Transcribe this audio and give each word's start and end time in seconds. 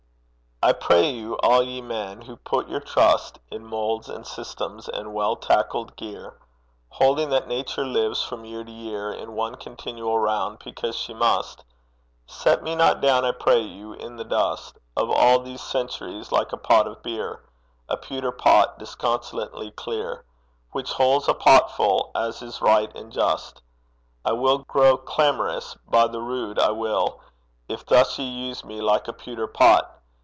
I 0.63 0.73
pray 0.73 1.09
you, 1.09 1.39
all 1.39 1.63
ye 1.63 1.81
men, 1.81 2.21
who 2.21 2.35
put 2.35 2.69
your 2.69 2.81
trust 2.81 3.39
In 3.49 3.65
moulds 3.65 4.07
and 4.07 4.27
systems 4.27 4.87
and 4.87 5.11
well 5.11 5.35
tackled 5.35 5.95
gear, 5.95 6.37
Holding 6.89 7.31
that 7.31 7.47
Nature 7.47 7.83
lives 7.83 8.21
from 8.21 8.45
year 8.45 8.63
to 8.63 8.71
year 8.71 9.11
In 9.11 9.31
one 9.33 9.55
continual 9.55 10.19
round 10.19 10.59
because 10.63 10.95
she 10.95 11.15
must 11.15 11.63
Set 12.27 12.61
me 12.61 12.75
not 12.75 13.01
down, 13.01 13.25
I 13.25 13.31
pray 13.31 13.59
you, 13.61 13.93
in 13.93 14.17
the 14.17 14.23
dust 14.23 14.77
Of 14.95 15.09
all 15.09 15.39
these 15.39 15.63
centuries, 15.63 16.31
like 16.31 16.53
a 16.53 16.57
pot 16.57 16.87
of 16.87 17.01
beer, 17.01 17.41
A 17.89 17.97
pewter 17.97 18.31
pot 18.31 18.77
disconsolately 18.77 19.71
clear, 19.71 20.25
Which 20.73 20.91
holds 20.93 21.27
a 21.27 21.33
potful, 21.33 22.11
as 22.13 22.43
is 22.43 22.61
right 22.61 22.95
and 22.95 23.11
just. 23.11 23.63
I 24.23 24.33
will 24.33 24.59
grow 24.59 24.95
clamorous 24.95 25.75
by 25.87 26.05
the 26.05 26.21
rood, 26.21 26.59
I 26.59 26.69
will, 26.69 27.19
If 27.67 27.83
thus 27.83 28.19
ye 28.19 28.25
use 28.25 28.63
me 28.63 28.79
like 28.79 29.07
a 29.07 29.13
pewter 29.13 29.47
pot. 29.47 29.97